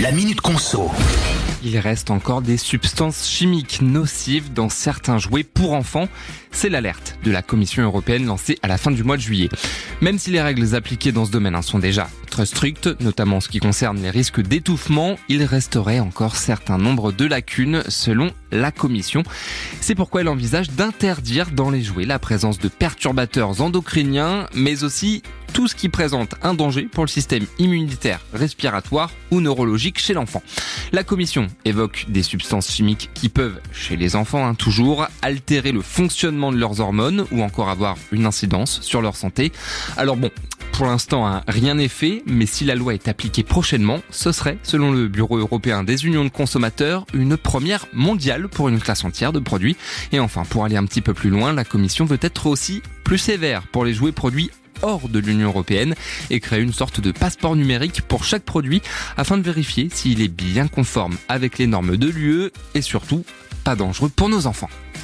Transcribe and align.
La 0.00 0.12
Minute 0.12 0.40
Conso. 0.40 0.90
Il 1.62 1.78
reste 1.78 2.10
encore 2.10 2.40
des 2.40 2.56
substances 2.56 3.28
chimiques 3.28 3.82
nocives 3.82 4.50
dans 4.50 4.70
certains 4.70 5.18
jouets 5.18 5.44
pour 5.44 5.74
enfants. 5.74 6.08
C'est 6.52 6.70
l'alerte 6.70 7.18
de 7.22 7.30
la 7.30 7.42
Commission 7.42 7.82
européenne 7.82 8.24
lancée 8.24 8.58
à 8.62 8.68
la 8.68 8.78
fin 8.78 8.90
du 8.90 9.04
mois 9.04 9.18
de 9.18 9.20
juillet. 9.20 9.50
Même 10.00 10.18
si 10.18 10.30
les 10.30 10.40
règles 10.40 10.74
appliquées 10.74 11.12
dans 11.12 11.26
ce 11.26 11.30
domaine 11.30 11.60
sont 11.60 11.78
déjà 11.78 12.08
très 12.30 12.46
strictes, 12.46 12.88
notamment 13.02 13.36
en 13.36 13.40
ce 13.40 13.50
qui 13.50 13.58
concerne 13.58 14.00
les 14.00 14.08
risques 14.08 14.40
d'étouffement, 14.40 15.16
il 15.28 15.44
resterait 15.44 16.00
encore 16.00 16.36
certain 16.36 16.78
nombre 16.78 17.12
de 17.12 17.26
lacunes 17.26 17.82
selon 17.88 18.30
la 18.52 18.72
Commission. 18.72 19.22
C'est 19.82 19.94
pourquoi 19.94 20.22
elle 20.22 20.28
envisage 20.28 20.70
d'interdire 20.70 21.50
dans 21.50 21.70
les 21.70 21.82
jouets 21.82 22.06
la 22.06 22.18
présence 22.18 22.58
de 22.58 22.68
perturbateurs 22.68 23.60
endocriniens, 23.60 24.46
mais 24.54 24.82
aussi 24.82 25.22
tout 25.52 25.68
ce 25.68 25.74
qui 25.74 25.88
présente 25.88 26.34
un 26.42 26.54
danger 26.54 26.82
pour 26.82 27.04
le 27.04 27.08
système 27.08 27.46
immunitaire, 27.58 28.20
respiratoire 28.32 29.10
ou 29.30 29.40
neurologique 29.40 29.98
chez 29.98 30.14
l'enfant. 30.14 30.42
La 30.92 31.04
commission 31.04 31.46
évoque 31.64 32.06
des 32.08 32.22
substances 32.22 32.70
chimiques 32.70 33.10
qui 33.14 33.28
peuvent, 33.28 33.60
chez 33.72 33.96
les 33.96 34.16
enfants 34.16 34.46
hein, 34.46 34.54
toujours, 34.54 35.06
altérer 35.22 35.72
le 35.72 35.82
fonctionnement 35.82 36.52
de 36.52 36.56
leurs 36.56 36.80
hormones 36.80 37.24
ou 37.30 37.42
encore 37.42 37.68
avoir 37.68 37.96
une 38.12 38.26
incidence 38.26 38.80
sur 38.82 39.02
leur 39.02 39.16
santé. 39.16 39.52
Alors 39.96 40.16
bon, 40.16 40.30
pour 40.72 40.86
l'instant, 40.86 41.26
hein, 41.26 41.42
rien 41.46 41.74
n'est 41.74 41.88
fait, 41.88 42.22
mais 42.26 42.46
si 42.46 42.64
la 42.64 42.74
loi 42.74 42.94
est 42.94 43.08
appliquée 43.08 43.42
prochainement, 43.42 44.00
ce 44.10 44.32
serait, 44.32 44.58
selon 44.62 44.92
le 44.92 45.08
Bureau 45.08 45.36
européen 45.36 45.84
des 45.84 46.06
unions 46.06 46.24
de 46.24 46.30
consommateurs, 46.30 47.04
une 47.12 47.36
première 47.36 47.86
mondiale 47.92 48.48
pour 48.48 48.68
une 48.68 48.80
classe 48.80 49.04
entière 49.04 49.32
de 49.32 49.40
produits. 49.40 49.76
Et 50.12 50.20
enfin, 50.20 50.44
pour 50.48 50.64
aller 50.64 50.76
un 50.76 50.86
petit 50.86 51.02
peu 51.02 51.12
plus 51.12 51.30
loin, 51.30 51.52
la 51.52 51.64
Commission 51.64 52.04
veut 52.06 52.18
être 52.22 52.46
aussi 52.46 52.82
plus 53.04 53.18
sévère 53.18 53.62
pour 53.72 53.84
les 53.84 53.92
jouets 53.92 54.12
produits 54.12 54.50
hors 54.82 55.08
de 55.08 55.18
l'Union 55.18 55.48
européenne 55.48 55.94
et 56.30 56.40
créer 56.40 56.60
une 56.60 56.72
sorte 56.72 57.00
de 57.00 57.12
passeport 57.12 57.56
numérique 57.56 58.02
pour 58.02 58.24
chaque 58.24 58.42
produit 58.42 58.82
afin 59.16 59.38
de 59.38 59.42
vérifier 59.42 59.88
s'il 59.92 60.22
est 60.22 60.28
bien 60.28 60.68
conforme 60.68 61.16
avec 61.28 61.58
les 61.58 61.66
normes 61.66 61.96
de 61.96 62.08
l'UE 62.08 62.50
et 62.74 62.82
surtout 62.82 63.24
pas 63.64 63.76
dangereux 63.76 64.10
pour 64.14 64.28
nos 64.28 64.46
enfants. 64.46 64.70